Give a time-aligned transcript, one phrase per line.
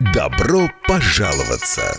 [0.00, 1.98] Добро пожаловаться!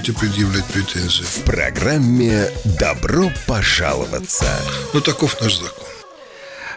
[0.09, 1.23] предъявлять претензии?
[1.23, 2.49] В программе
[2.79, 4.45] «Добро пожаловаться».
[4.93, 6.00] Ну, таков наш закон.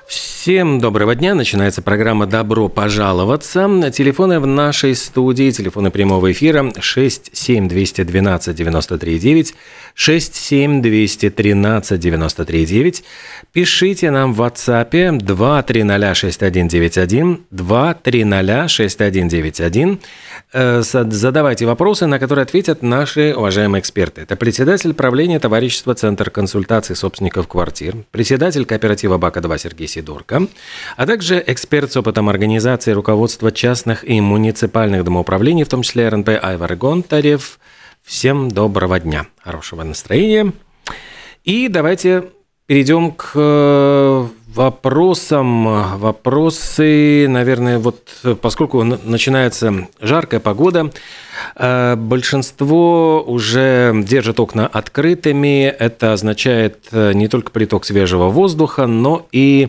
[0.06, 1.34] Всем доброго дня.
[1.34, 3.90] Начинается программа «Добро пожаловаться».
[3.90, 9.54] Телефоны в нашей студии, телефоны прямого эфира 67212 93
[9.94, 12.94] 67213 93
[13.52, 19.98] Пишите нам в WhatsApp 2306191 2306191.
[20.52, 24.20] Э, Задавайте вопросы, на которые ответят наши уважаемые эксперты.
[24.20, 30.48] Это председатель правления товарищества Центр консультаций собственников квартир, председатель кооператива БАКа-2 Сергей Сидорко,
[30.96, 36.30] а также эксперт с опытом организации руководства частных и муниципальных домоуправлений, в том числе РНП
[36.42, 37.60] Айвар Гонтарев.
[38.02, 40.52] Всем доброго дня, хорошего настроения.
[41.44, 42.24] И давайте
[42.66, 45.98] перейдем к э, вопросам.
[45.98, 47.98] Вопросы, наверное, вот
[48.40, 50.90] поскольку начинается жаркая погода,
[51.56, 55.64] э, большинство уже держит окна открытыми.
[55.66, 59.68] Это означает э, не только приток свежего воздуха, но и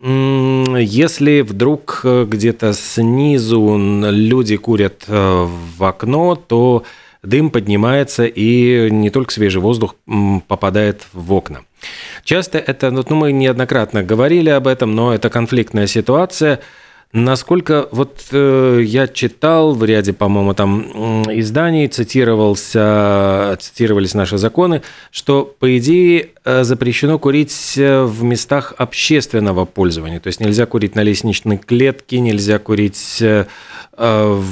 [0.00, 6.84] Если вдруг где-то снизу люди курят в окно, то
[7.24, 9.96] дым поднимается и не только свежий воздух
[10.46, 11.62] попадает в окна.
[12.24, 16.60] Часто это, ну мы неоднократно говорили об этом, но это конфликтная ситуация.
[17.14, 25.44] Насколько вот э, я читал в ряде, по-моему, там изданий, цитировался, цитировались наши законы, что,
[25.58, 30.20] по идее, э, запрещено курить э, в местах общественного пользования.
[30.20, 33.46] То есть нельзя курить на лестничной клетке, нельзя курить э,
[33.96, 34.46] э, в,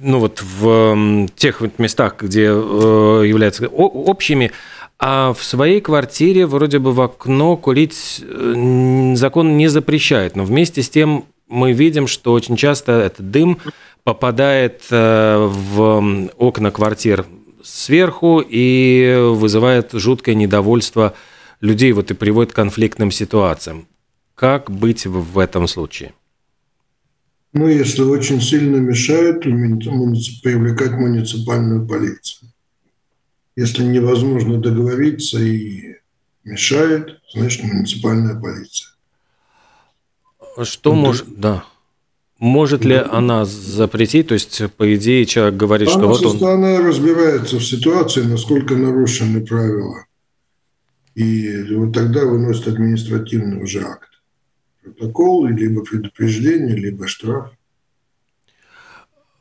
[0.00, 4.52] ну, вот в тех местах, где э, являются общими,
[5.00, 10.36] а в своей квартире вроде бы в окно курить э, закон не запрещает.
[10.36, 13.58] Но вместе с тем мы видим, что очень часто этот дым
[14.04, 17.24] попадает э, в окна квартир
[17.62, 21.14] сверху и вызывает жуткое недовольство
[21.62, 23.86] людей вот и приводит к конфликтным ситуациям.
[24.34, 26.12] Как быть в этом случае?
[27.54, 32.49] Ну, если очень сильно мешает, привлекать муниципальную полицию.
[33.60, 35.96] Если невозможно договориться и
[36.44, 38.88] мешает, значит муниципальная полиция.
[40.62, 41.26] Что Ну, может...
[41.38, 41.64] Да.
[42.38, 44.28] Может ли она запретить?
[44.28, 46.42] То есть, по идее, человек говорит, что вот он...
[46.42, 50.06] она разбирается в ситуации, насколько нарушены правила.
[51.14, 54.08] И вот тогда выносит административный уже акт.
[54.82, 57.50] Протокол, либо предупреждение, либо штраф.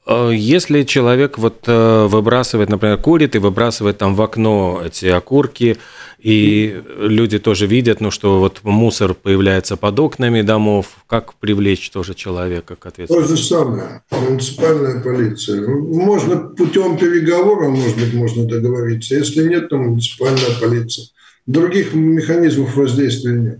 [0.10, 5.78] Э, Если человек вот э, выбрасывает, например, курит и выбрасывает там в окно эти окурки,
[6.18, 12.14] и люди тоже видят, ну, что вот мусор появляется под окнами домов, как привлечь тоже
[12.16, 13.36] человека к То ответственности?
[13.36, 14.02] же самое.
[14.12, 15.62] Муниципальная полиция.
[15.62, 19.16] Ну, Можно путем переговора, может быть, можно договориться.
[19.16, 21.06] Если нет, то муниципальная полиция.
[21.46, 23.60] Других механизмов воздействия нет.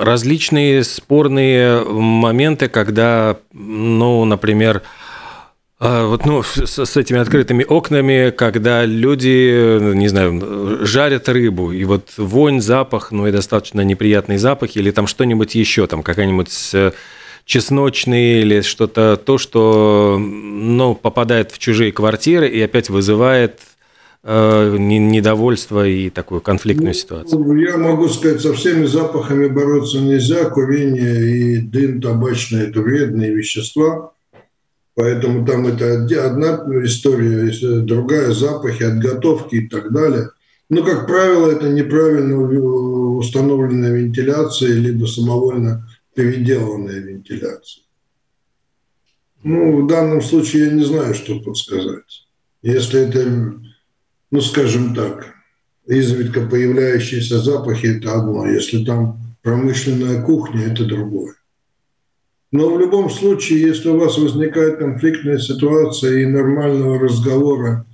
[0.00, 4.82] Различные спорные моменты, когда, ну, например,
[5.78, 11.84] а, Вот, ну, с, с этими открытыми окнами, когда люди, не знаю, жарят рыбу, и
[11.84, 16.92] вот вонь, запах, ну и достаточно неприятный запах, или там что-нибудь еще, там какая-нибудь э,
[17.46, 23.60] чесночный или что-то, то, что, ну, попадает в чужие квартиры и опять вызывает
[24.22, 27.40] э, не- недовольство и такую конфликтную ситуацию.
[27.40, 30.48] Ну, Я могу сказать, со всеми запахами бороться нельзя.
[30.50, 34.12] Курение и дым табачный– это вредные вещества.
[34.94, 40.30] Поэтому там это одна история, другая– запахи, отготовки и так далее.
[40.68, 42.36] Но, как правило, это неправильно
[43.16, 47.82] установленная вентиляция, либо самовольно переделанная вентиляция.
[49.42, 52.26] Ну, в данном случае я не знаю, что подсказать.
[52.62, 53.54] Если это,
[54.30, 55.34] ну, скажем так,
[55.86, 58.46] изредка появляющиеся запахи– это одно.
[58.46, 61.34] Если там промышленная кухня– это другое.
[62.52, 67.86] Но в любом случае, если у вас возникает конфликтная ситуация и нормального разговора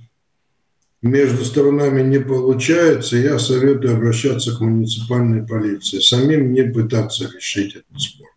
[1.03, 8.01] между сторонами не получается, я советую обращаться к муниципальной полиции, самим не пытаться решить этот
[8.01, 8.27] спор.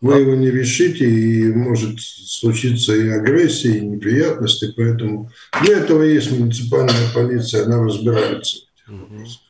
[0.00, 5.30] Вы его не решите, и может случиться и агрессия, и неприятности, поэтому
[5.62, 9.40] для этого есть муниципальная полиция, она разбирается в этих вопросах.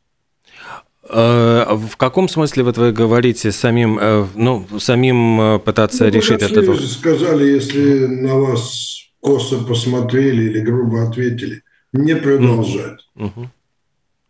[1.08, 6.43] Э, в каком смысле вот вы говорите самим, э, ну, самим э, пытаться ну, решить
[6.43, 6.93] этот вопрос?
[6.93, 11.62] Сказали, если на вас косо посмотрели или грубо ответили,
[11.93, 13.00] не продолжать.
[13.17, 13.50] Угу.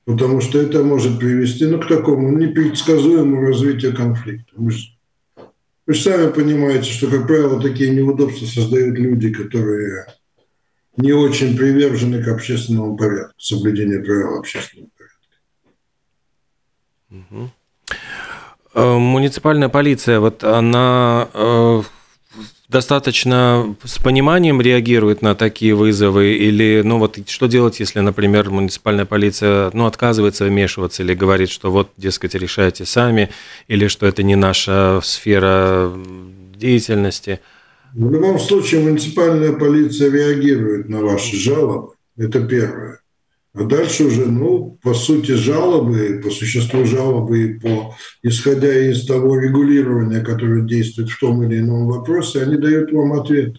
[0.06, 4.52] Потому что это может привести ну, к такому непредсказуемому развитию конфликта.
[4.56, 4.88] Вы же,
[5.86, 10.06] вы сами понимаете, что, как правило, такие неудобства создают люди, которые
[10.96, 14.90] не очень привержены к общественному порядку, соблюдению правил общественного
[17.10, 17.50] Угу.
[18.98, 21.82] Муниципальная полиция, вот она э,
[22.68, 26.34] достаточно с пониманием реагирует на такие вызовы?
[26.34, 31.70] Или, ну вот, что делать, если, например, муниципальная полиция, ну, отказывается вмешиваться или говорит, что
[31.70, 33.30] вот, дескать, решайте сами,
[33.68, 35.92] или что это не наша сфера
[36.56, 37.40] деятельности?
[37.92, 41.92] В любом случае, муниципальная полиция реагирует на ваши жалобы.
[42.16, 43.00] Это первое.
[43.54, 50.20] А дальше уже, ну, по сути, жалобы, по существу жалобы, по, исходя из того регулирования,
[50.20, 53.56] которое действует в том или ином вопросе, они дают вам ответ.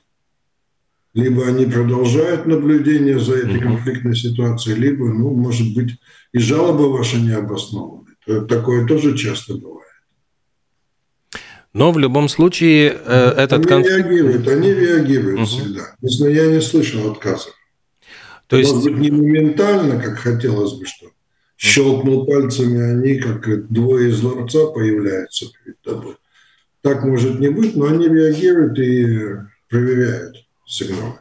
[1.13, 5.91] Либо они продолжают наблюдение за этой конфликтной ситуацией, либо, ну, может быть,
[6.33, 8.09] и жалоба ваша не обоснованы.
[8.49, 9.85] Такое тоже часто бывает.
[11.71, 15.45] Но в любом случае э, этот они реагируют, они реагируют угу.
[15.45, 16.27] всегда.
[16.27, 17.53] Я не слышал отказов.
[18.47, 18.73] То есть...
[18.73, 21.07] Может быть, не моментально, как хотелось бы, что
[21.57, 26.15] щелкнул пальцами, они как двое из ларца появляются перед тобой.
[26.81, 29.37] Так может не быть, но они реагируют и
[29.69, 31.15] проверяют сигналы.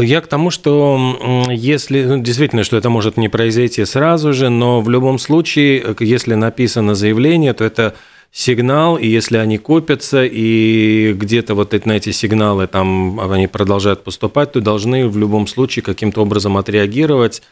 [0.00, 4.80] Я к тому, что если ну, действительно, что это может не произойти сразу же, но
[4.80, 7.96] в любом случае, если написано заявление, то это
[8.32, 14.52] сигнал, и если они копятся, и где-то вот на эти сигналы там они продолжают поступать,
[14.52, 17.42] то должны в любом случае каким-то образом отреагировать.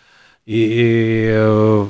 [0.47, 1.87] И, э,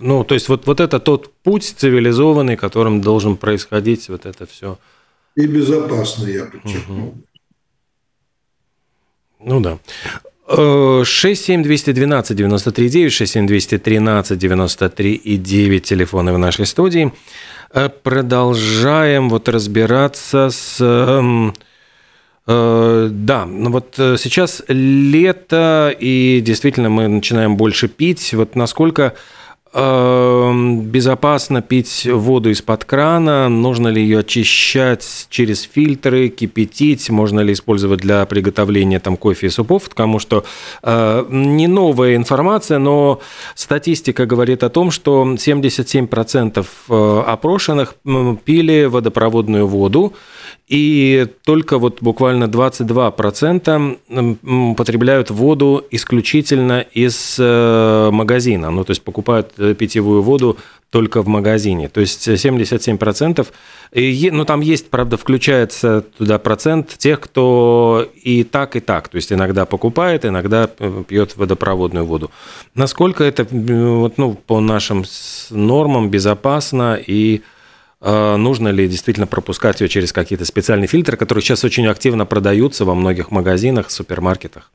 [0.00, 4.78] ну, то есть вот, вот это тот путь цивилизованный, которым должен происходить вот это все.
[5.36, 7.08] И безопасный, я подчеркну.
[7.08, 7.14] Угу.
[9.40, 9.78] Ну да.
[10.46, 17.12] 67212 93 9, 67213 93 и 9 телефоны в нашей студии.
[17.74, 20.76] Э, продолжаем вот разбираться с...
[20.80, 21.54] Эм,
[22.46, 28.32] э, да, ну вот э, сейчас лето, и действительно мы начинаем больше пить.
[28.32, 29.14] Вот насколько
[29.74, 33.48] безопасно пить воду из-под крана?
[33.48, 37.10] Нужно ли ее очищать через фильтры, кипятить?
[37.10, 39.88] Можно ли использовать для приготовления там, кофе и супов?
[39.88, 40.44] Потому что
[40.82, 43.20] э, не новая информация, но
[43.56, 47.94] статистика говорит о том, что 77% э, опрошенных
[48.44, 50.12] пили водопроводную воду,
[50.66, 59.52] и только вот буквально 22% потребляют воду исключительно из э, магазина, ну то есть покупают
[59.58, 60.56] э, питьевую воду
[60.94, 61.88] только в магазине.
[61.88, 63.48] То есть 77%.
[63.90, 69.08] И, ну, там есть, правда, включается туда процент тех, кто и так, и так.
[69.08, 72.30] То есть иногда покупает, иногда э, пьет водопроводную воду.
[72.76, 75.02] Насколько это вот, ну, по нашим
[75.50, 77.53] нормам безопасно и а,
[78.04, 82.94] нужно ли действительно пропускать ее через какие-то специальные фильтры, которые сейчас очень активно продаются во
[82.94, 84.70] многих магазинах, супермаркетах?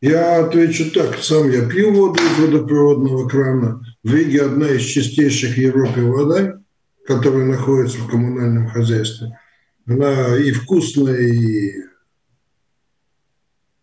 [0.00, 1.18] Я отвечу так.
[1.18, 3.80] Сам я пью воду из водопроводного крана.
[4.02, 6.60] В Риге одна из чистейших в Европе вода,
[7.06, 9.38] которая находится в коммунальном хозяйстве.
[9.86, 11.72] Она и вкусная, и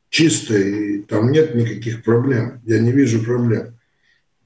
[0.10, 2.62] чистая, и там нет никаких проблем.
[2.66, 3.80] Я не вижу проблем.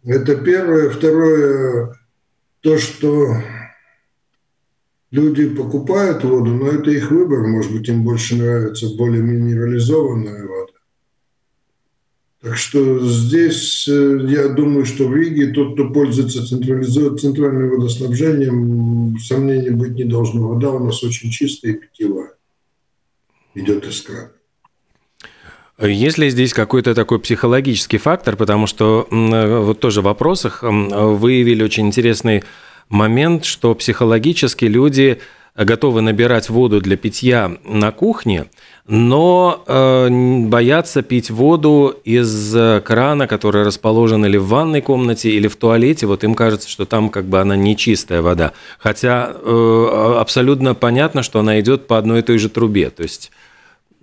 [0.06, 0.90] Это первое.
[0.90, 2.00] Второе,
[2.62, 3.36] то, что
[5.16, 7.48] люди покупают воду, но это их выбор.
[7.48, 10.74] Может быть, им больше нравится более минерализованная вода.
[12.42, 19.72] Так что здесь, э, я думаю, что в Риге тот, кто пользуется центральным водоснабжением, сомнений
[19.72, 20.50] быть не должно.
[20.50, 22.34] Вода у нас очень чистая и питьевая.
[23.56, 24.32] Идет из крана.
[25.80, 31.64] Есть ли здесь какой-то такой психологический фактор, потому что э, вот тоже в вопросах выявили
[31.64, 32.44] очень интересный
[32.90, 35.20] момент, что психологически люди
[35.56, 38.46] готовы набирать воду для питья на кухне,
[38.88, 40.10] но э,
[40.48, 46.08] боятся пить воду из крана, который расположен или в ванной комнате, или в туалете.
[46.08, 48.52] Вот им кажется, что там как бы она не чистая вода.
[48.80, 52.90] Хотя э, абсолютно понятно, что она идет по одной и той же трубе.
[52.90, 53.32] То есть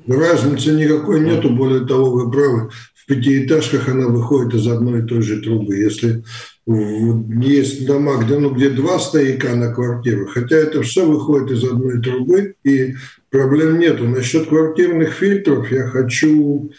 [0.06, 2.70] Разницы никакой нету, более того, вы правы.
[3.02, 5.74] В пятиэтажках она выходит из одной и той же трубы.
[5.76, 6.22] Если
[6.66, 12.00] есть дома, где, ну, где два стояка на квартиру, хотя это все выходит из одной
[12.00, 12.94] трубы, и
[13.30, 14.06] проблем нету.
[14.06, 16.70] Насчет квартирных фильтров я хочу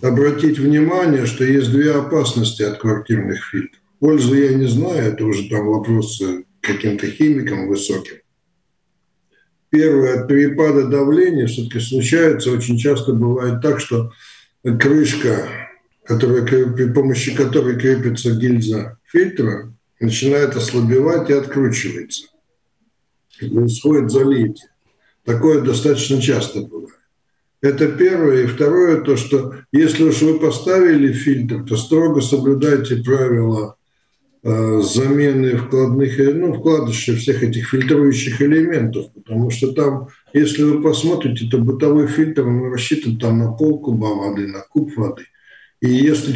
[0.00, 3.80] обратить внимание, что есть две опасности от квартирных фильтров.
[3.98, 6.22] Пользу я не знаю, это уже там вопрос
[6.60, 8.16] каким-то химикам высоким.
[9.70, 14.12] Первое, от перепада давления все-таки случается, очень часто бывает так, что
[14.64, 15.48] крышка,
[16.04, 22.28] которая, при помощи которой крепится гильза фильтра, начинает ослабевать и откручивается.
[23.38, 24.68] Происходит залитие.
[25.24, 26.90] Такое достаточно часто бывает.
[27.60, 28.44] Это первое.
[28.44, 33.76] И второе, то, что если уж вы поставили фильтр, то строго соблюдайте правила
[34.44, 41.48] замены вкладных, э, ну, вкладышей всех этих фильтрующих элементов, потому что там, если вы посмотрите,
[41.50, 45.22] то бытовой фильтр, он рассчитан там на полкуба воды, на куб воды.
[45.80, 46.32] И если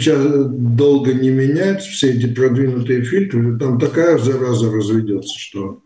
[0.48, 5.82] долго не менять все эти продвинутые фильтры, там такая зараза разведется, что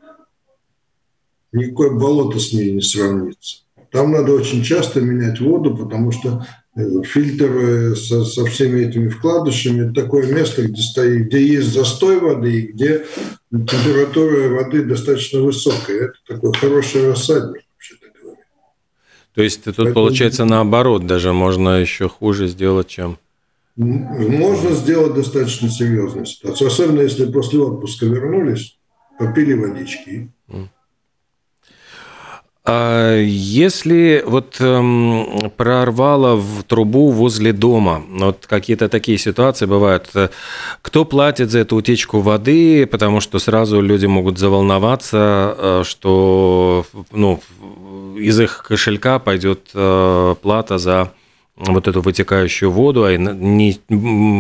[1.51, 3.63] никакое болото с ней не сравнится.
[3.91, 9.91] Там надо очень часто менять воду, потому что фильтры со, со всеми этими вкладышами.
[9.91, 13.05] Это такое место, где, стоит, где есть застой воды и где
[13.51, 16.07] температура воды достаточно высокая.
[16.07, 18.41] Это такой хороший рассадник, вообще-то говоря.
[19.35, 19.95] То есть тут Поэтому...
[19.95, 23.19] получается наоборот, даже можно еще хуже сделать, чем...
[23.77, 26.69] Можно сделать достаточно серьезную ситуацию.
[26.69, 28.77] Особенно если после отпуска вернулись,
[29.19, 30.31] попили водички.
[32.65, 40.29] А если вот эм, прорвало в трубу возле дома, вот какие-то такие ситуации бывают, э,
[40.81, 47.41] кто платит за эту утечку воды, потому что сразу люди могут заволноваться, э, что ну,
[48.17, 51.13] из их кошелька пойдет э, плата за
[51.57, 53.81] вот эту вытекающую воду, а не,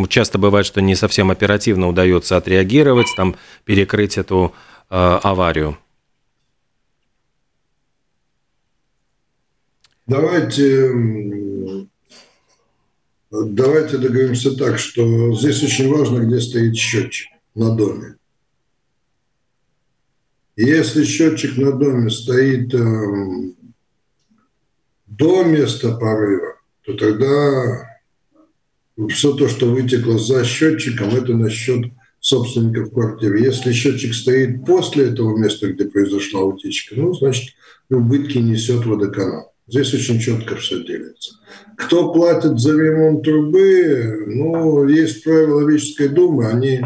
[0.08, 4.52] часто бывает, что не совсем оперативно удается отреагировать, там перекрыть эту
[4.90, 5.76] э, аварию.
[10.06, 10.90] Давайте,
[13.30, 18.16] давайте договоримся так, что здесь очень важно, где стоит счетчик на доме.
[20.56, 23.54] Если счетчик на доме стоит э,
[25.06, 27.88] до места порыва, то тогда
[29.08, 31.86] все то, что вытекло за счетчиком, это на счет
[32.20, 33.40] собственников квартиры.
[33.40, 37.54] Если счетчик стоит после этого места, где произошла утечка, ну, значит,
[37.88, 39.51] убытки несет водоканал.
[39.68, 41.34] Здесь очень четко все делится.
[41.76, 46.82] Кто платит за ремонт трубы, ну, есть правила Веческой Думы, они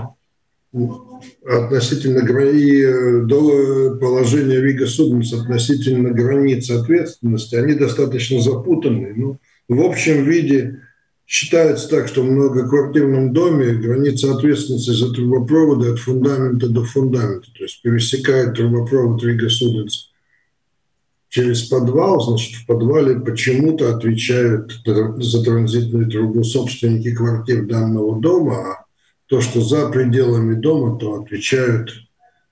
[1.49, 2.19] относительно
[2.51, 9.15] и э, до положения Вига Судмис относительно границ ответственности, они достаточно запутанные.
[9.15, 10.81] Ну, в общем виде
[11.27, 17.63] считается так, что в многоквартирном доме граница ответственности за трубопроводы от фундамента до фундамента, то
[17.65, 20.11] есть пересекает трубопровод Рига Судмис
[21.37, 28.87] через подвал, значит, в подвале почему-то отвечают за транзитную трубу собственники квартир данного дома, а
[29.27, 31.91] то, что за пределами дома, то отвечают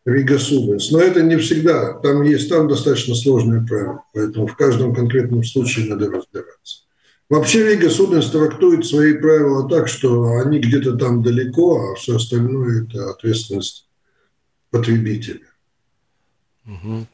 [0.04, 0.90] Рига Субенс.
[0.90, 1.94] Но это не всегда.
[1.94, 6.82] Там есть там достаточно сложные правила, поэтому в каждом конкретном случае надо разбираться.
[7.30, 12.82] Вообще Рига Субенс трактует свои правила так, что они где-то там далеко, а все остальное–
[12.84, 13.88] это ответственность
[14.70, 15.40] потребителя.
[16.66, 17.06] Угу.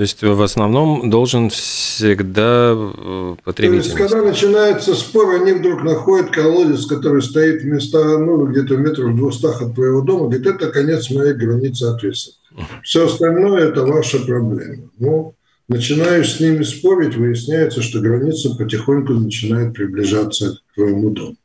[0.00, 3.92] То есть в основном должен всегда э, потребитель.
[3.92, 8.78] То есть, когда начинается спор, они вдруг находят колодец, который стоит в места, ну, где-то
[8.78, 12.40] метров двухстах от твоего дома, говорит, это конец моей границы ответственности.
[12.82, 14.88] Все остальное– это ваша проблема.
[14.98, 15.34] Ну,
[15.68, 21.36] начинаешь с ними спорить, выясняется, что граница потихоньку начинает приближаться к твоему дому.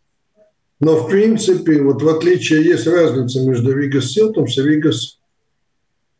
[0.80, 4.22] Но, в принципе, вот в отличие, есть разница между Вигас и
[4.62, 5.18] Вигас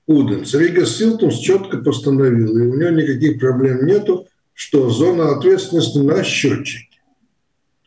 [0.08, 0.54] Уденс.
[0.54, 7.00] Рига Силтумс четко постановил, и у него никаких проблем нету, что зона ответственности на счетчике.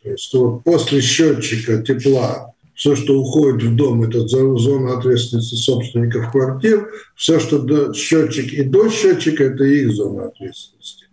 [0.03, 6.31] То есть вот после счетчика тепла все, что уходит в дом, это зона ответственности собственников
[6.31, 6.89] квартир.
[7.17, 11.07] Все, что до счетчик и до счетчика, это их зона ответственности.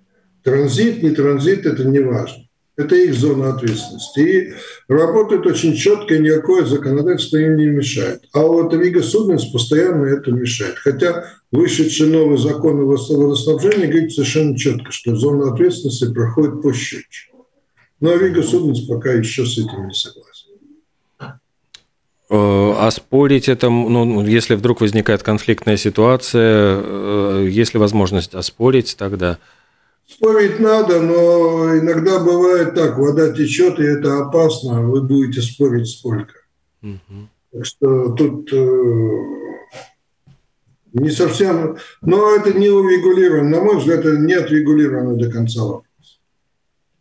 [0.43, 2.44] Транзит, не транзит, это не важно.
[2.77, 4.19] Это их зона ответственности.
[4.19, 4.53] И
[4.87, 8.23] работает очень четко, и никакое законодательство им не мешает.
[8.33, 10.75] А вот Рига Суднес постоянно это мешает.
[10.77, 17.35] Хотя вышедший новый закон о водоснабжении говорит совершенно четко, что зона ответственности проходит по счетчику.
[18.01, 20.25] Но Рига Суденс пока еще с этим не согласен.
[22.29, 29.37] Э, оспорить это, ну, если вдруг возникает конфликтная ситуация, э, есть ли возможность оспорить тогда?
[30.07, 36.33] Спорить надо, но иногда бывает так, вода течет, и это опасно, вы будете спорить сколько.
[36.83, 37.29] Угу.
[37.51, 39.09] Так что тут э,
[40.93, 45.85] не совсем, но это не урегулировано, на мой взгляд, это не отрегулировано до конца вопрос.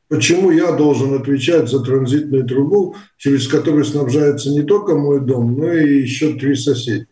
[0.09, 5.73] Почему я должен отвечать за транзитную трубу, через которую снабжается не только мой дом, но
[5.73, 7.09] и еще три соседей?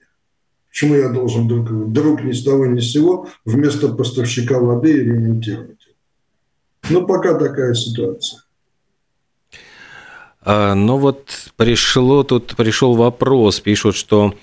[0.69, 5.82] Почему я должен вдруг, вдруг ни с того ни с сего вместо поставщика воды ремонтировать?
[6.91, 8.43] Ну, пока такая ситуация.
[10.45, 14.35] А, ну вот пришло тут пришел вопрос, пишут, что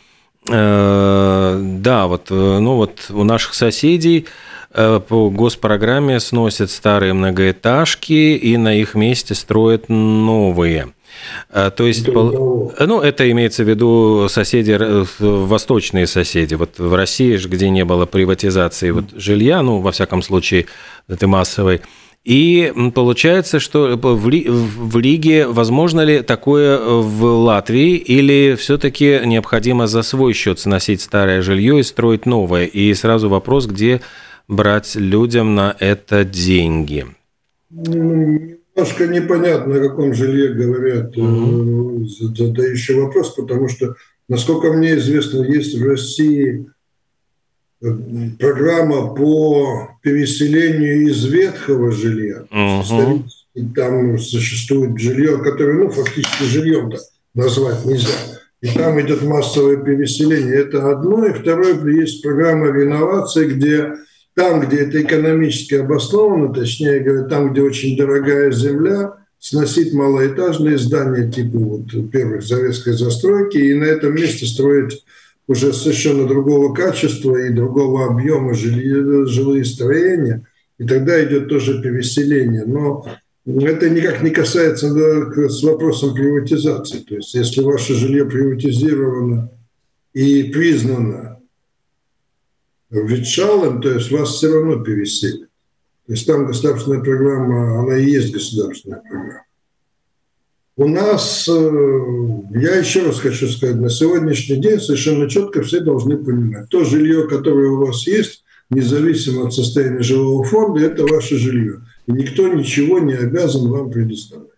[0.50, 4.28] э, да, вот, э, ну вот у наших соседей
[4.72, 10.94] Э, по госпрограмме сносят старые многоэтажки и на их месте строят новые.
[11.50, 14.78] Э, то есть, ну, это имеется в виду соседи,
[15.20, 16.54] восточные соседи.
[16.54, 20.68] Вот в России, где не было приватизации вот жилья, ну, во всяком случае,
[21.08, 21.82] этой массовой,
[22.26, 29.88] и получается, что в, Ли, в Лиге возможно ли такое в Латвии, или все-таки необходимо
[29.88, 32.66] за свой счет сносить старое жилье и строить новое?
[32.66, 34.02] И сразу вопрос, где
[34.48, 37.08] брать людям на это деньги?
[37.70, 41.16] Немножко непонятно, о каком жилье говорят
[42.36, 43.96] задающий вопрос, потому что,
[44.28, 46.79] насколько мне известно, есть в России э,
[47.82, 52.44] программа по переселению из ветхого жилья.
[52.52, 53.26] Угу.
[53.76, 56.92] Там существует жилье, которое, ну, фактически жильем
[57.34, 58.10] назвать нельзя.
[58.62, 60.56] И там идет массовое переселение.
[60.56, 61.26] Это одно.
[61.26, 63.94] И второе, есть программа реновации, где
[64.36, 71.30] там, где это экономически обосновано, точнее говоря, там, где очень дорогая земля, сносить малоэтажные здания
[71.30, 75.04] типа вот первой советской застройки и на этом месте строить
[75.50, 80.46] уже совершенно другого качества и другого объема жилье, жилые строения.
[80.78, 82.66] И тогда идет тоже переселение.
[82.66, 83.04] Но
[83.48, 87.00] это никак не касается да, с вопросом приватизации.
[87.00, 89.50] То есть если ваше жилье приватизировано
[90.14, 91.40] и признано
[92.92, 95.50] ветшалым, то есть вас все равно переселят.
[96.06, 99.46] То есть там государственная программа, она и есть государственная программа.
[100.80, 101.52] У нас, э,
[102.52, 107.28] я еще раз хочу сказать, на сегодняшний день совершенно четко все должны понимать, то жилье,
[107.28, 111.82] которое у вас есть, независимо от состояния жилого фонда, это ваше жилье.
[112.08, 114.52] И никто ничего не обязан вам предоставлять.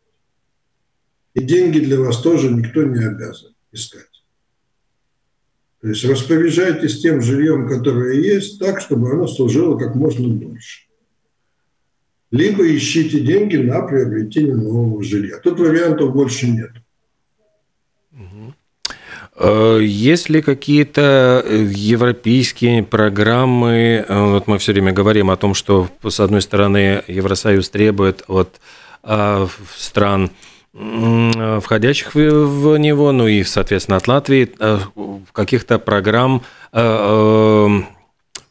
[1.33, 4.23] И деньги для вас тоже никто не обязан искать.
[5.81, 10.90] То есть распоряжайтесь тем жильем, которое есть, так, чтобы оно служило как можно дольше.
[12.31, 15.37] Либо ищите деньги на приобретение нового жилья.
[15.43, 16.71] Тут вариантов больше нет.
[19.35, 24.05] Э, есть ли какие-то э, европейские программы?
[24.07, 28.59] Э, вот мы все время говорим о том, что, с одной стороны, Евросоюз требует от
[29.75, 30.29] стран
[30.73, 34.47] входящих в него, ну и, соответственно, от Латвии,
[35.33, 36.43] каких-то программ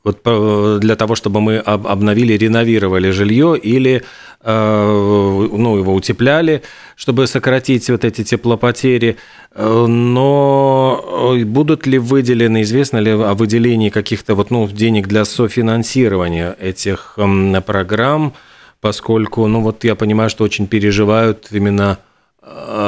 [0.02, 4.02] вот для того, чтобы мы обновили, реновировали жилье или
[4.42, 6.62] ну, его утепляли,
[6.96, 9.16] чтобы сократить вот эти теплопотери.
[9.54, 17.18] Но будут ли выделены, известно ли о выделении каких-то вот, ну, денег для софинансирования этих
[17.66, 18.32] программ,
[18.80, 21.98] поскольку, ну вот я понимаю, что очень переживают именно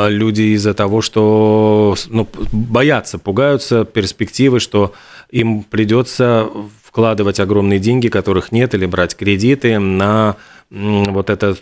[0.09, 4.95] люди из-за того, что ну, боятся, пугаются перспективы, что
[5.31, 6.49] им придется
[6.93, 10.37] вкладывать огромные деньги, которых нет, или брать кредиты на
[10.71, 11.57] вот эту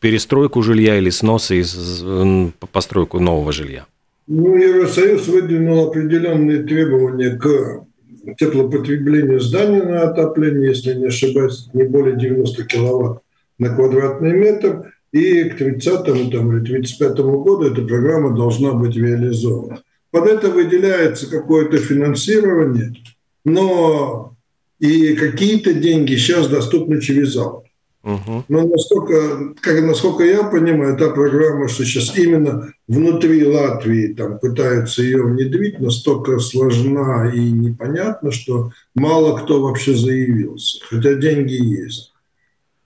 [0.00, 1.64] перестройку жилья или снос и
[2.72, 3.86] постройку нового жилья?
[4.28, 7.84] Ну, Евросоюз выдвинул определенные требования к
[8.38, 13.22] теплопотреблению зданий на отопление, если не ошибаюсь, не более 90 киловатт
[13.58, 19.80] на квадратный метр– и к 30 там, или 35 году эта программа должна быть реализована.
[20.10, 22.94] Под это выделяется какое-то финансирование,
[23.44, 24.35] но
[24.78, 27.64] и какие-то деньги сейчас доступны через зал.
[28.48, 35.02] Но насколько, как, насколько я понимаю, та программа, что сейчас именно внутри Латвии там пытаются
[35.02, 42.12] ее внедрить, настолько сложна и непонятна, что мало кто вообще заявился, хотя деньги есть.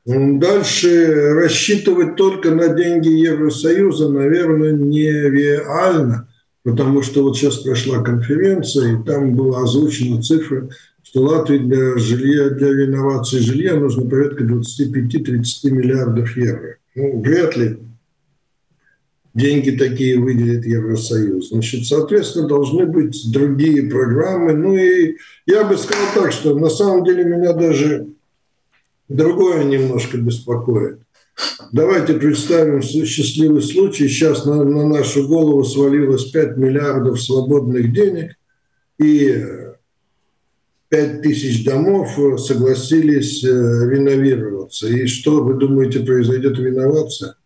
[0.06, 6.28] Дальше рассчитывать только на деньги Евросоюза, наверное, нереально,
[6.64, 10.70] потому что вот сейчас прошла конференция, и там была озвучена цифра,
[11.10, 16.76] что Латвии для жилья, для реновации жилья нужно порядка 25-30 миллиардов евро.
[16.94, 17.78] Ну, вряд ли
[19.34, 21.48] деньги такие выделит Евросоюз.
[21.48, 24.52] Значит, соответственно, должны быть другие программы.
[24.52, 28.06] Ну и я бы сказал так, что на самом деле меня даже
[29.08, 31.00] другое немножко беспокоит.
[31.72, 34.06] Давайте представим счастливый случай.
[34.06, 38.36] Сейчас на, на нашу голову свалилось 5 миллиардов свободных денег,
[39.00, 39.44] и
[40.90, 44.88] 5 тысяч домов согласились э, реновироваться.
[44.88, 47.36] И что, вы думаете, произойдет реновация?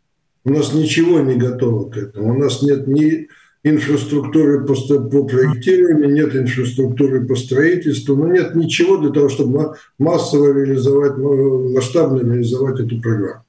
[0.45, 2.35] У нас ничего не готово к этому.
[2.35, 3.29] У нас нет ни
[3.63, 10.53] инфраструктуры по, по проектированию, нет инфраструктуры по строительству, но нет ничего для того, чтобы массово
[10.53, 13.45] реализовать, масштабно реализовать эту программу.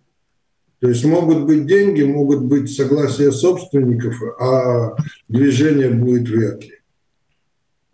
[0.79, 4.95] То есть могут быть деньги, могут быть согласия собственников, а
[5.27, 6.74] движение будет вряд ли.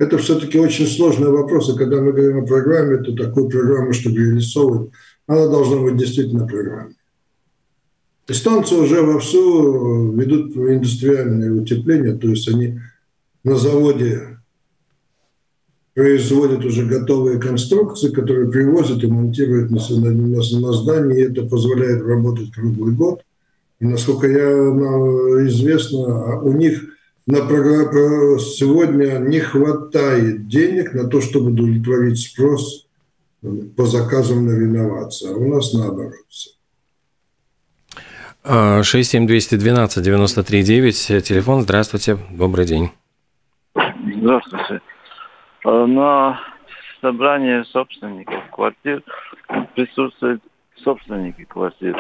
[0.02, 4.16] Это все-таки очень сложный вопрос, и когда мы говорим о программе, то такую программу, чтобы
[4.16, 4.90] реализовывать,
[5.28, 6.96] она должна быть действительно программой.
[8.28, 12.80] Эстонцы уже вовсю ведут индустриальное утепление, то есть они
[13.44, 14.40] на заводе
[15.94, 22.02] производят уже готовые конструкции, которые привозят и монтируют на, на, на здании, и это позволяет
[22.02, 23.22] работать круглый год.
[23.80, 24.50] И насколько я
[25.46, 26.86] известно, у них
[27.32, 32.88] на сегодня не хватает денег на то, чтобы удовлетворить спрос
[33.76, 35.34] по заказам на реновацию.
[35.34, 36.14] А у нас наоборот.
[38.44, 42.90] 67212-93-9, телефон, здравствуйте, добрый день.
[43.76, 44.82] Здравствуйте.
[45.64, 46.40] А, на
[47.02, 49.04] собрании собственников квартир
[49.76, 50.42] присутствуют
[50.84, 51.96] собственники квартир.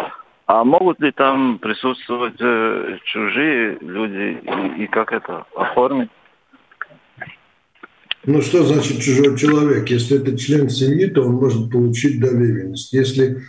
[0.53, 6.09] А могут ли там присутствовать э, чужие люди и, и как это оформить?
[8.25, 9.89] Ну что значит чужой человек?
[9.89, 12.91] Если это член семьи, то он может получить доверенность.
[12.91, 13.41] Если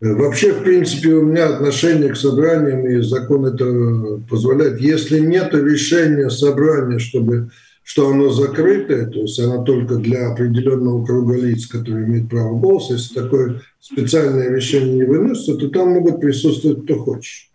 [0.00, 4.80] Э, вообще, в принципе, у меня отношение к собраниям, и закон это позволяет.
[4.80, 7.50] Если нет решения собрания, чтобы
[7.86, 12.94] что оно закрытое, то есть оно только для определенного круга лиц, которые имеют право голоса,
[12.94, 17.48] если такое специальное решение не выносится, то там могут присутствовать кто хочет.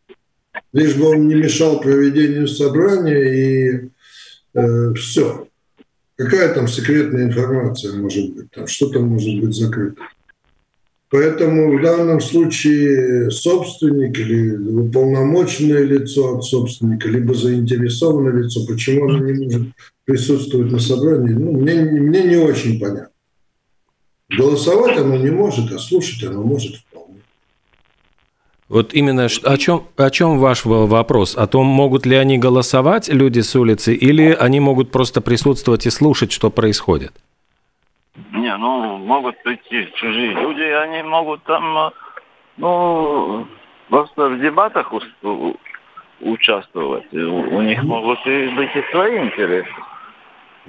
[0.71, 3.89] Лишь бы он не мешал проведению собрания и
[4.53, 5.49] э, все.
[6.15, 8.51] Какая там секретная информация может быть?
[8.51, 10.01] Там что-то может быть закрыто.
[11.09, 19.29] Поэтому в данном случае собственник или уполномоченное лицо от собственника, либо заинтересованное лицо, почему оно
[19.29, 19.67] не может
[20.12, 23.08] присутствовать на собрании, ну, мне, мне не очень понятно.
[24.30, 27.21] Голосовать оно не может, а слушать оно может вполне.
[28.67, 31.36] Вот именно о чем, о чем ваш вопрос?
[31.38, 35.89] О том, могут ли они голосовать, люди с улицы, или они могут просто присутствовать и
[35.89, 37.13] слушать, что происходит?
[38.34, 41.91] Не, ну, могут прийти чужие люди, они могут там, э,
[42.58, 43.47] ну,
[43.89, 44.93] просто в дебатах
[46.19, 47.13] участвовать.
[47.13, 49.71] У них могут и быть и свои интересы.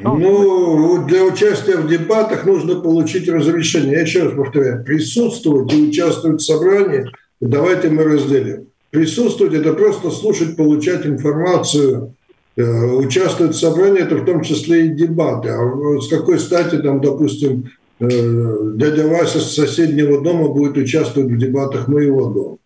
[0.02, 3.92] Ну, для участия в дебатах нужно получить разрешение.
[3.92, 7.06] Я еще раз повторяю, присутствовать и участвовать в собрании,
[7.40, 8.66] давайте мы разделим.
[8.90, 12.14] Присутствовать– это просто слушать, получать информацию,
[12.54, 15.48] Э, участвовать в собрании, это в том числе и дебаты.
[15.48, 21.38] А с какой стати, там, допустим, э, дядя Вася с соседнего дома будет участвовать в
[21.38, 22.56] дебатах моего дома?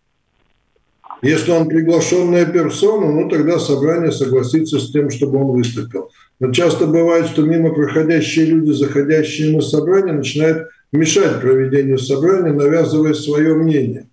[1.21, 6.11] Если он приглашенная персона, ну тогда собрание согласится с тем, чтобы он выступил.
[6.39, 13.13] Но часто бывает, что мимо проходящие люди, заходящие на собрание, начинают мешать проведению собрания, навязывая
[13.13, 14.07] свое мнение.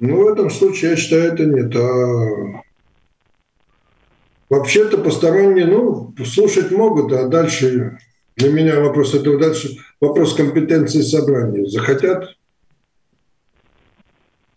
[0.00, 1.76] Ну, в этом случае, я считаю, это нет.
[1.76, 2.62] А
[4.52, 7.96] Вообще-то посторонние, ну, слушать могут, а дальше
[8.36, 11.64] для меня вопрос этого дальше вопрос компетенции собрания.
[11.64, 12.36] Захотят,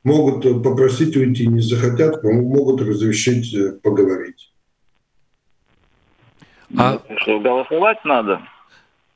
[0.06, 4.52] могут попросить уйти, не захотят, могут разрешить э, поговорить.
[6.78, 8.42] А что, голосовать надо?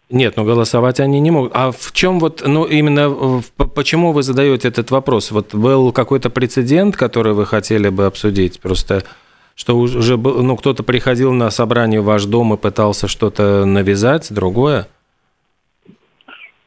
[0.10, 1.52] Нет, ну голосовать они не могут.
[1.54, 3.41] А в чем вот, ну именно,
[3.75, 5.32] почему вы задаете этот вопрос?
[5.32, 8.60] Вот был какой-то прецедент, который вы хотели бы обсудить?
[8.60, 9.04] Просто
[9.54, 14.88] что уже ну, кто-то приходил на собрание в ваш дом и пытался что-то навязать, другое?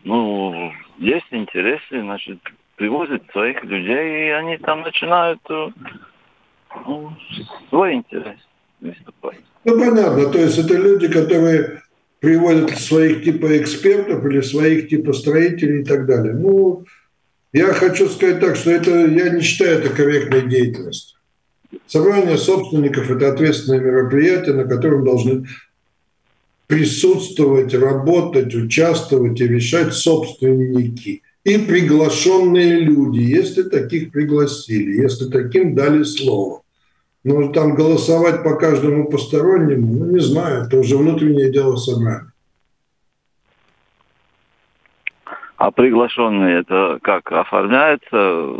[0.04, 2.38] Ну, есть интересы, значит,
[2.82, 5.68] привозят своих людей, и они там начинают э,
[6.84, 7.12] ну,
[7.68, 8.38] свой интерес
[8.80, 9.38] выступать.
[9.64, 11.82] Ну, понятно, то есть это люди, которые
[12.18, 16.34] приводят своих типа экспертов или своих типа строителей и так далее.
[16.34, 16.84] Ну,
[17.52, 21.20] я хочу сказать так, что это, я не считаю это корректной деятельностью.
[21.86, 25.46] Собрание собственников– это ответственное мероприятие, на котором должны
[26.66, 36.04] присутствовать, работать, участвовать и решать собственники и приглашенные люди, если таких пригласили, если таким дали
[36.04, 36.62] слово.
[37.24, 42.32] Но там голосовать по каждому постороннему, ну, не знаю, это уже внутреннее дело собрания.
[45.56, 48.52] А приглашенные это как оформляется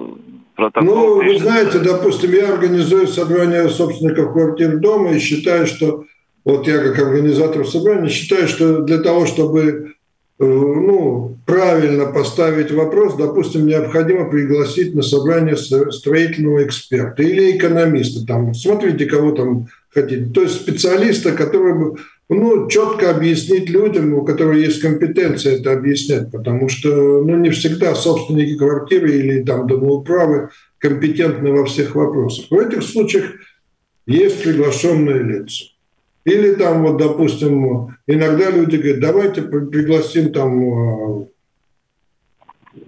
[0.55, 0.95] протокол?
[0.95, 6.05] Ну, вы знаете, допустим, я организую собрание собственников квартир дома и считаю, что
[6.45, 9.95] вот я как организатор собрания считаю, что для того, чтобы
[10.43, 18.27] Э, ну, правильно поставить вопрос, допустим, необходимо пригласить на собрание строительного эксперта или экономиста.
[18.27, 20.27] Там, смотрите, кого там хотите.
[20.33, 21.97] То есть специалиста, который бы
[22.29, 27.95] ну, четко объяснить людям, у которых есть компетенция это объяснять, потому что ну, не всегда
[27.95, 32.47] собственники квартиры или там домоуправы компетентны во всех вопросах.
[32.51, 33.33] В этих случаях
[34.07, 35.67] есть приглашенные лица.
[36.25, 41.27] Или там вот, допустим, иногда люди говорят, давайте пригласим там э,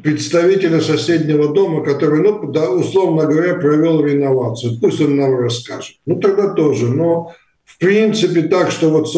[0.02, 2.38] представителя соседнего дома, который, ну,
[2.78, 4.78] условно говоря, провел реновацию.
[4.80, 5.96] Пусть он нам расскажет.
[6.06, 6.86] Ну, тогда тоже.
[6.86, 7.32] Но
[7.64, 9.08] в принципе так, что вот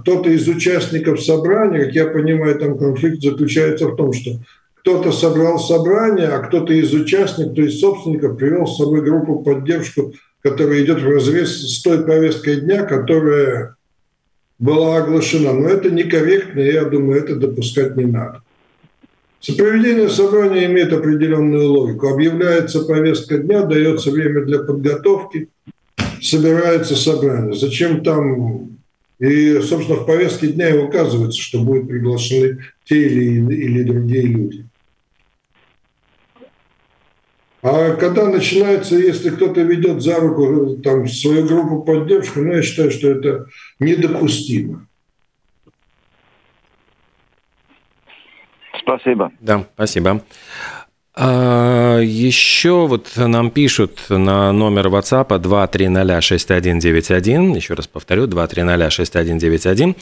[0.00, 4.32] кто-то из участников собрания, как я понимаю, там конфликт заключается в том, что
[4.76, 10.12] кто-то собрал собрание, а кто-то из участников, то есть собственников, привел с собой группу поддержку
[10.44, 13.76] которая идет в разрез с той повесткой дня, которая
[14.58, 15.54] была оглашена.
[15.54, 18.42] Но это некорректно, я думаю, это допускать не надо.
[19.52, 22.08] Проведение собрания имеет определенную логику.
[22.08, 25.48] Объявляется повестка дня, дается время для подготовки,
[26.22, 27.54] собирается собрание.
[27.54, 28.70] Зачем там...
[29.20, 34.66] И, собственно, в повестке дня и указывается, что будут приглашены те или, или другие люди.
[37.62, 42.90] А когда начинается, если кто-то ведет за руку там, свою группу поддержки, ну, я считаю,
[42.90, 43.46] что это
[43.78, 44.86] недопустимо.
[48.84, 49.32] Спасибо.
[49.40, 50.22] Да, спасибо.
[51.16, 59.94] А, еще вот нам пишут на номер WhatsApp 2306191, еще раз повторю, 2306191,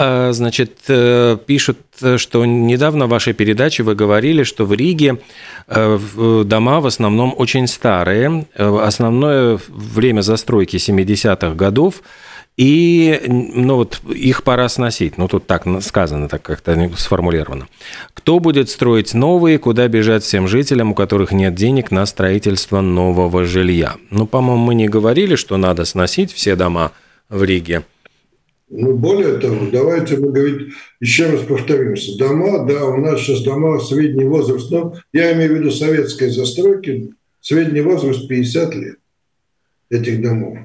[0.00, 1.78] а, значит, э, пишут,
[2.18, 5.18] что недавно в вашей передаче вы говорили, что в Риге
[5.66, 5.98] э,
[6.44, 8.46] дома в основном очень старые.
[8.54, 12.02] Э, основное время застройки 70-х годов
[12.58, 15.16] и ну вот их пора сносить.
[15.16, 17.68] Ну тут так сказано, так как-то сформулировано.
[18.14, 23.44] Кто будет строить новые, куда бежать всем жителям, у которых нет денег на строительство нового
[23.44, 23.94] жилья?
[24.10, 26.90] Ну, по-моему, мы не говорили, что надо сносить все дома
[27.28, 27.84] в Риге.
[28.70, 32.18] Ну, более того, давайте мы говорить, еще раз повторимся.
[32.18, 37.14] Дома, да, у нас сейчас дома средний возраст, но я имею в виду советской застройки,
[37.40, 38.96] средний возраст 50 лет
[39.90, 40.58] этих домов.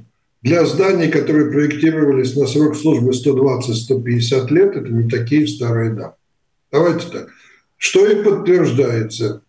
[0.43, 6.15] Для зданий, которые проектировались на срок службы 120-150 лет, это не такие старые дома.
[6.71, 7.29] Давайте так.
[7.77, 9.41] Что и подтверждается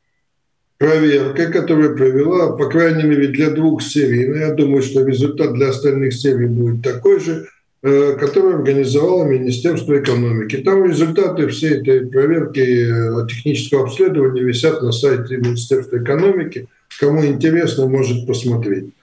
[0.78, 4.28] проверкой, которая провела, по крайней мере, для двух серий.
[4.28, 7.48] Но я думаю, что результат для остальных серий будет такой же–
[7.86, 10.56] Э, которую организовало Министерство экономики.
[10.56, 16.66] Там результаты всей этой проверки э, технического обследования висят на сайте Министерства экономики.
[16.98, 18.94] Кому интересно, может посмотреть.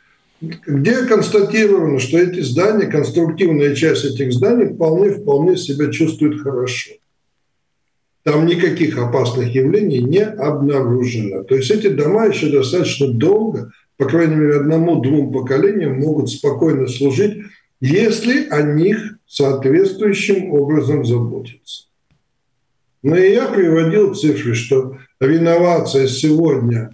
[0.41, 6.91] Где констатировано, что эти здания, конструктивная часть этих зданий вполне-вполне себя чувствует хорошо.
[8.23, 11.43] Там никаких опасных явлений не обнаружено.
[11.43, 17.43] То есть эти дома еще достаточно долго, по крайней мере, одному-двум поколениям могут спокойно служить
[17.82, 21.88] если о них соответствующим образом заботиться.
[23.01, 26.91] Но и я приводил цифры, что реновация сегодня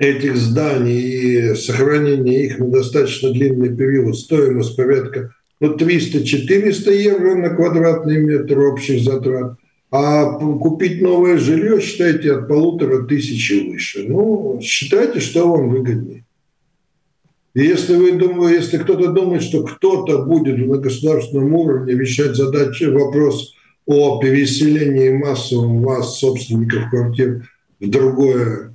[0.00, 7.50] этих зданий и сохранение их на достаточно длинный период, стоимость порядка ну, 300-400 евро на
[7.50, 9.56] квадратный метр общих затрат,
[9.90, 14.06] а купить новое жилье, считайте, от полутора тысячи выше.
[14.08, 16.24] Ну, считайте, что вам выгоднее.
[17.54, 23.54] Если вы думаете, если кто-то думает, что кто-то будет на государственном уровне решать задачи, вопрос
[23.84, 28.69] о переселении массовом вас, собственников квартир, в, другое,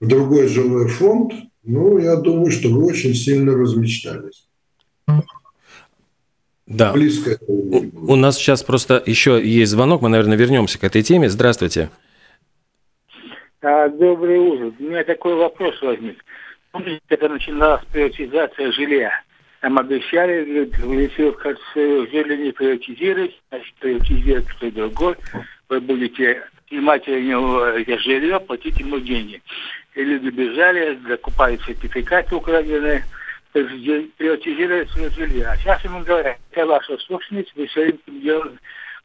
[0.00, 1.32] в другой жилой фонд,
[1.64, 4.46] ну, я думаю, что вы очень сильно размечтались.
[6.66, 6.92] Да.
[6.92, 7.38] Близко.
[7.46, 11.30] У, у нас сейчас просто еще есть звонок, мы, наверное, вернемся к этой теме.
[11.30, 11.90] Здравствуйте.
[13.62, 14.72] А, доброе утро.
[14.78, 16.22] У меня такой вопрос возник.
[16.70, 19.10] Помните, когда начиналась приватизация жилья,
[19.62, 21.36] нам обещали, если вы
[21.72, 25.16] свое жилье не приватизировать, значит, приватизировать кто другой,
[25.70, 29.42] вы будете снимать у него это жилье, платить ему деньги.
[29.94, 33.04] И люди бежали, закупали сертификаты украденные,
[33.52, 35.46] приватизировать свое жилье.
[35.46, 38.58] А сейчас ему говорят, это ваша собственность, вы своим делом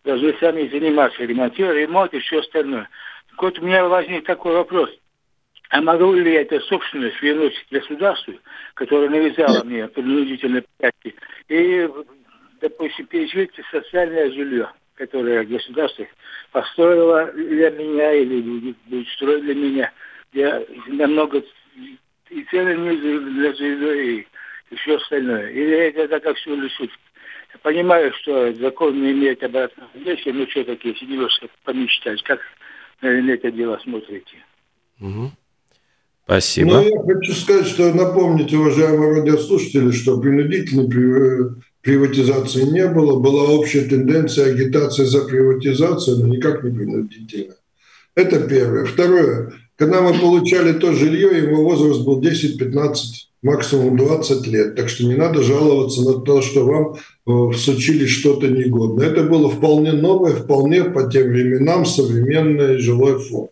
[0.04, 2.90] должны сами заниматься, ремонтировать, ремонт и все остальное.
[3.32, 4.90] Так вот, у меня возник такой вопрос.
[5.70, 8.34] А могу ли я эту собственность вернуть государству,
[8.76, 11.16] которое навязало мне принудительные порядки,
[11.48, 11.90] и,
[12.62, 16.06] допустим, пережить социальное жилье, которое государство
[16.52, 19.92] построило для меня или будет строить для меня.
[20.34, 21.44] Я намного
[22.30, 24.22] и цены ниже для жилья,
[24.72, 25.50] и все остальное.
[25.52, 26.92] Или это как все решить?
[27.54, 32.40] Я понимаю, что закон не имеет обратного действия, но все-таки, если немножко помечтать, как
[33.02, 34.38] на это дело смотрите?
[35.00, 35.32] Угу.
[36.26, 36.72] Спасибо.
[36.72, 40.90] Ну, я хочу сказать, что напомнить, уважаемые радиослушатели, что принудительной
[41.82, 43.20] приватизации не было.
[43.20, 47.56] Была общая тенденция агитации за приватизацию, но никак не принудительно.
[48.16, 48.86] Это первое.
[48.86, 49.54] Второе.
[49.76, 52.94] Когда мы получали то жилье, его возраст был 10-15,
[53.42, 54.76] максимум 20 лет.
[54.76, 59.08] Так что не надо жаловаться на то, что вам э, всучили что-то негодное.
[59.08, 63.50] Это было вполне новое, вполне по тем временам современный жилой фонд.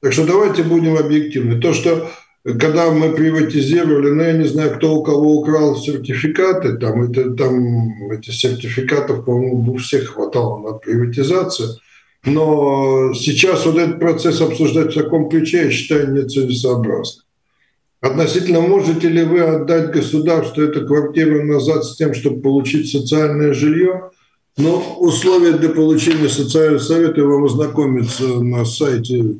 [0.00, 1.60] Так что давайте будем объективны.
[1.60, 2.08] То, что
[2.44, 8.12] когда мы приватизировали, ну, я не знаю, кто у кого украл сертификаты, там, это, там
[8.12, 11.70] эти сертификатов, по-моему, у всех хватало на приватизацию.
[12.26, 17.22] Но сейчас вот этот процесс обсуждать в таком ключе, я считаю, нецелесообразно.
[18.00, 24.10] Относительно, можете ли вы отдать государству эту квартиру назад с тем, чтобы получить социальное жилье?
[24.58, 29.36] Но ну, условия для получения социального совета вам ознакомиться на сайте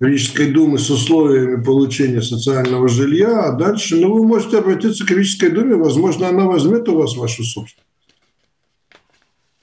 [0.00, 5.50] Рижской думы с условиями получения социального жилья, а дальше, ну, вы можете обратиться к Рижской
[5.50, 7.86] думе, возможно, она возьмет у вас вашу собственность.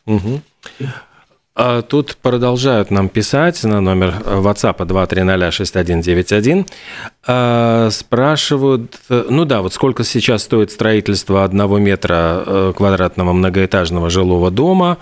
[0.06, 0.42] Угу.
[1.60, 6.68] А тут продолжают нам писать на номер WhatsApp 2306191.
[7.26, 14.52] А, спрашивают, ну да, вот сколько сейчас стоит строительство одного метра э, квадратного многоэтажного жилого
[14.52, 15.00] дома.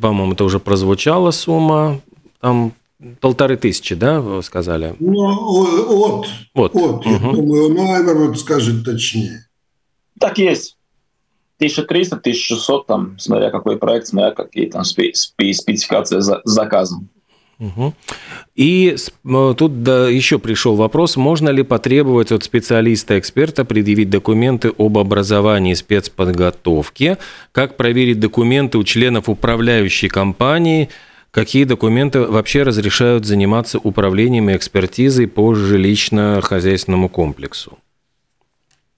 [0.00, 2.00] По-моему, это уже прозвучала сумма.
[2.40, 2.72] Там
[3.20, 4.94] Полторы тысячи, да, вы сказали?
[5.00, 6.26] Ну, от.
[6.52, 6.76] От.
[6.76, 7.06] от.
[7.06, 7.08] Угу.
[7.08, 9.48] Я думаю, ну, Эверот скажет точнее.
[10.20, 10.76] Так есть.
[11.60, 17.08] 1300, 1600, там, смотря какой проект, смотря какие там спецификации за заказом.
[17.58, 17.92] Угу.
[18.56, 18.96] И
[19.58, 27.18] тут да, еще пришел вопрос, можно ли потребовать от специалиста-эксперта предъявить документы об образовании спецподготовки,
[27.52, 30.88] как проверить документы у членов управляющей компании–
[31.30, 37.78] Какие документы вообще разрешают заниматься управлением и экспертизой по жилищно-хозяйственному комплексу?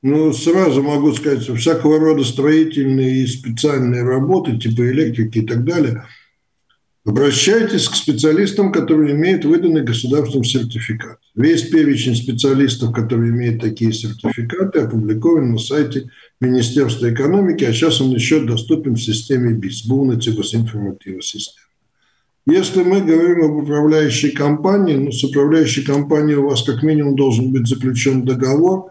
[0.03, 5.65] Ну, сразу могу сказать, что всякого рода строительные и специальные работы, типа электрики и так
[5.65, 6.05] далее,
[7.05, 11.19] обращайтесь к специалистам, которые имеют выданный государственным сертификат.
[11.37, 16.11] Весь перечень специалистов, которые имеют такие сертификаты, опубликован на сайте
[16.41, 21.63] Министерства экономики, а сейчас он еще доступен в системе БИС, Булнати Госинформатива система.
[22.45, 27.53] Если мы говорим об управляющей компании, ну, с управляющей компанией у вас как минимум должен
[27.53, 28.91] быть заключен договор.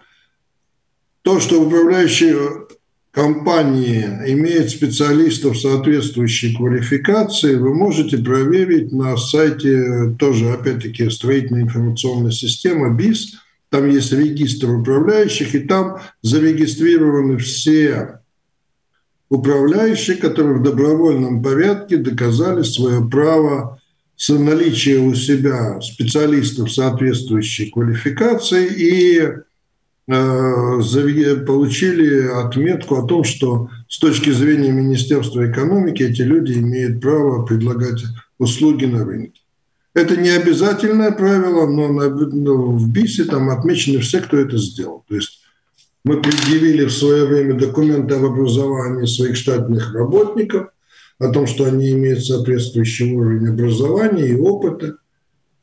[1.23, 2.65] То, что управляющая
[3.12, 12.95] компании имеет специалистов соответствующей квалификации, вы можете проверить на сайте тоже, опять-таки, строительной информационной системы
[12.95, 13.36] БИС.
[13.69, 18.19] Там есть регистр управляющих, и там зарегистрированы все
[19.29, 23.79] управляющие, которые в добровольном порядке доказали свое право
[24.17, 29.21] с наличия у себя специалистов соответствующей квалификации и
[30.08, 38.02] получили отметку о том, что с точки зрения Министерства экономики эти люди имеют право предлагать
[38.38, 39.42] услуги на рынке.
[39.94, 45.04] Это не обязательное правило, но в БИСе там отмечены все, кто это сделал.
[45.08, 45.42] То есть
[46.04, 50.70] мы предъявили в свое время документы об образовании своих штатных работников,
[51.20, 54.96] о том, что они имеют соответствующий уровень образования и опыта.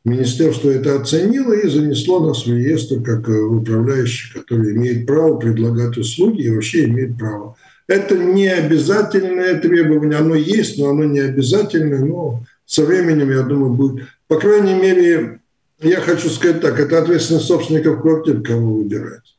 [0.05, 6.43] Министерство это оценило и занесло нас в реестр как управляющий, который имеет право предлагать услуги
[6.43, 7.57] и вообще имеет право.
[7.87, 13.73] Это не обязательное требование, оно есть, но оно не обязательное, но со временем, я думаю,
[13.73, 14.05] будет.
[14.27, 15.39] По крайней мере,
[15.81, 19.35] я хочу сказать так, это ответственность собственников квартир, кого выбирать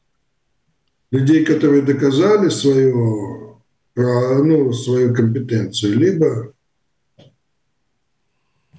[1.10, 3.60] людей, которые доказали свою,
[3.96, 6.52] ну, свою компетенцию, либо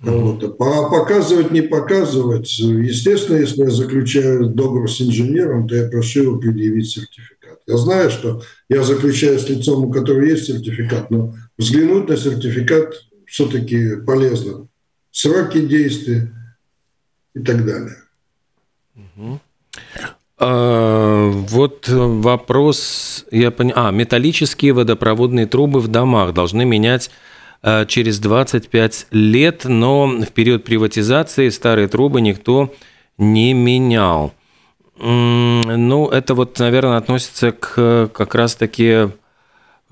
[0.03, 0.49] кого-то.
[0.49, 2.57] Показывать, не показывать.
[2.59, 7.59] Естественно, если я заключаю договор с инженером, то я прошу его предъявить сертификат.
[7.67, 12.95] Я знаю, что я заключаю с лицом, у которого есть сертификат, но взглянуть на сертификат
[13.25, 14.67] все-таки полезно.
[15.11, 16.31] Сроки действия
[17.35, 17.97] и так далее.
[20.37, 23.73] А, вот вопрос, я понял.
[23.75, 27.30] А, металлические водопроводные трубы в домах должны менять а,
[27.87, 32.73] через 25 лет, но в период приватизации старые трубы никто
[33.17, 34.33] не менял.
[34.97, 39.09] Ну, это вот, наверное, относится к как раз-таки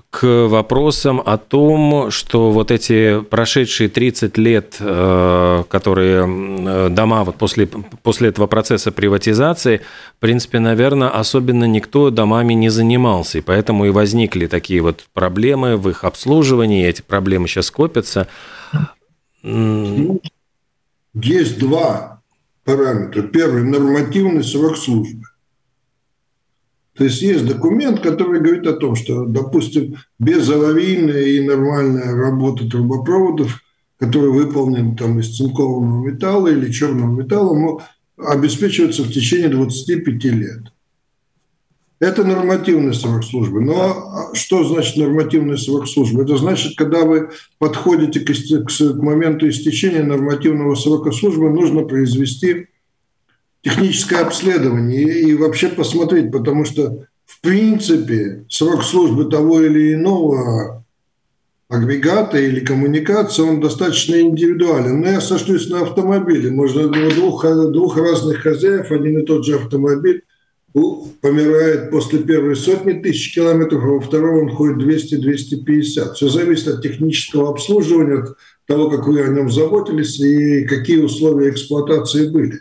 [0.09, 7.35] к вопросам о том, что вот эти прошедшие 30 лет, э, которые э, дома вот
[7.35, 9.81] после, после этого процесса приватизации,
[10.17, 15.77] в принципе, наверное, особенно никто домами не занимался, и поэтому и возникли такие вот проблемы
[15.77, 18.27] в их обслуживании, эти проблемы сейчас копятся.
[21.13, 22.21] Есть два
[22.63, 23.21] параметра.
[23.21, 25.28] Первый– нормативный срок службы.
[26.99, 33.63] То есть есть документ, который говорит о том, что, допустим, безаварийная и нормальная работа трубопроводов,
[33.97, 37.85] которые выполнены там из цинкового металла или черного металла,
[38.17, 40.73] обеспечиваются в течение 25 лет.
[42.01, 43.61] Это нормативный срок службы.
[43.61, 46.23] Но а что значит нормативный срок службы?
[46.23, 47.29] Это значит, когда вы
[47.59, 52.67] подходите к моменту истечения нормативного срока службы, нужно произвести
[53.61, 60.83] техническое обследование и, вообще посмотреть, потому что в принципе срок службы того или иного
[61.69, 65.01] агрегата или коммуникации, он достаточно индивидуален.
[65.01, 66.49] Но я сошлюсь на автомобиле.
[66.49, 70.23] Можно у двух, двух разных хозяев один и тот же автомобиль
[71.21, 76.13] помирает после первой сотни тысяч километров, а во втором он ходит 200-250.
[76.13, 78.37] Все зависит от технического обслуживания, от
[78.67, 82.59] того, как вы о нем заботились и какие условия эксплуатации были.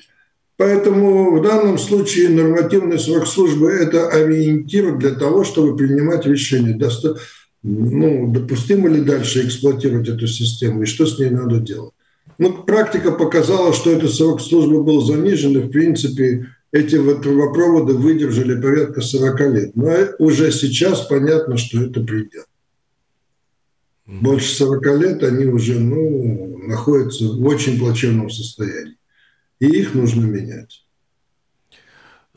[0.59, 7.17] Поэтому в данном случае нормативный срок службы– это ориентир для того, чтобы принимать решение, доста...
[7.63, 11.93] ну, допустимо ли дальше эксплуатировать эту систему и что с ней надо делать.
[12.39, 17.95] Ну, практика показала, что этот срок службы был занижен, и, в принципе, эти вот трубопроводы
[17.95, 19.77] выдержали порядка 40 лет.
[19.77, 22.43] Но уже сейчас понятно, что это предел.
[24.07, 28.98] Больше 40 лет они уже ну, находятся в очень плачевном состоянии
[29.61, 30.85] и их нужно менять.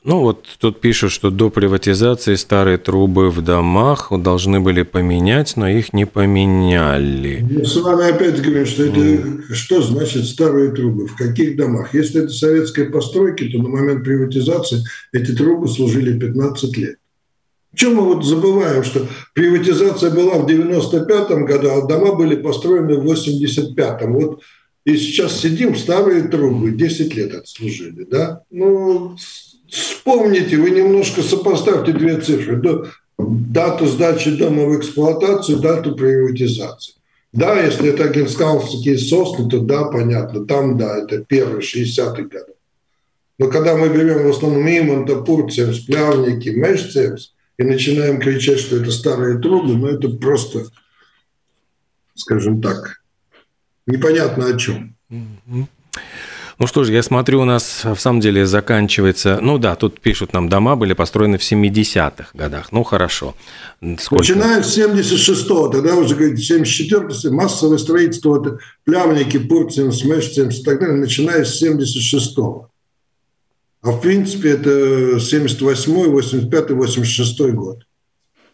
[0.04, 5.68] Ну вот тут пишут, что до приватизации старые трубы в домах должны были поменять, но
[5.68, 7.46] их не поменяли.
[7.48, 9.54] Мы с вами опять говорим, что это mm.
[9.54, 11.94] что значит старые трубы, в каких домах.
[11.94, 16.96] Если это советские постройки, то на момент приватизации эти трубы служили 15 лет.
[17.76, 23.06] Чем мы вот забываем, что приватизация была в 95 году, а дома были построены в
[23.06, 24.14] 85-м.
[24.14, 24.42] Вот
[24.84, 28.44] и сейчас сидим, старые трубы, 10 лет отслужили, да?
[28.50, 29.16] Ну,
[29.70, 32.62] вспомните, вы немножко сопоставьте две цифры.
[33.18, 36.96] Дату сдачи дома в эксплуатацию, дату приватизации.
[37.32, 42.54] Да, если это агентскалские сосны, то да, понятно, там да, это первые 60-х годы.
[43.38, 48.92] Но когда мы берем в основном Имонта, Пурцемс, Плявники, Мешцемс и начинаем кричать, что это
[48.92, 50.66] старые трубы, ну это просто,
[52.16, 53.01] скажем так,
[53.88, 54.96] непонятно о чем.
[56.60, 59.40] Ну что ж, я смотрю, у нас в самом деле заканчивается...
[59.42, 62.72] Ну да, тут пишут нам, дома были построены в 70-х годах.
[62.72, 63.36] Ну хорошо.
[63.98, 64.22] Сколько?
[64.22, 70.80] Начиная с 76-го, тогда уже, говорит, 74-го, массовое строительство, это плямники, Пурцин, Смешцин и так
[70.80, 72.70] далее, начиная с 76-го.
[73.82, 77.88] А в принципе это 78-й, 85-й, 86-й год.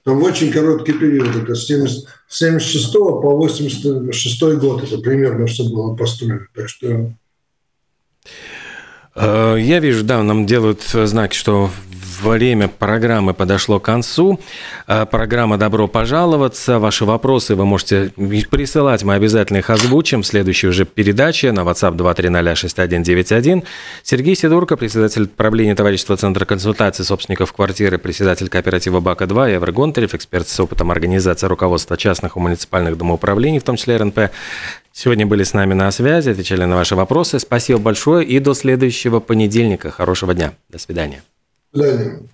[0.07, 5.97] Там в очень короткий период, это с 76 по 86 год, это примерно все было
[5.97, 6.47] построено.
[6.55, 7.11] Так что
[9.15, 11.71] э, я вижу, да, нам делают знаки, что
[12.21, 14.39] время программы подошло к концу.
[14.85, 16.79] А, программа «Добро пожаловаться».
[16.79, 18.11] Ваши вопросы вы можете
[18.49, 23.63] присылать, мы обязательно их озвучим в следующей уже передаче на WhatsApp 2306191.
[24.03, 30.47] Сергей Сидорко, председатель правления товарищества Центра консультации собственников квартиры, председатель кооператива «Бака-2», Евро Гонтарев, эксперт
[30.47, 34.19] с опытом организации руководства частных и муниципальных домоуправлений, в том числе РНП.
[34.91, 37.39] Сегодня были с нами на связи, отвечали на ваши вопросы.
[37.39, 39.91] Спасибо большое и до следующего понедельника.
[39.91, 40.53] Хорошего дня.
[40.69, 41.21] До свидания.
[41.73, 42.29] learning.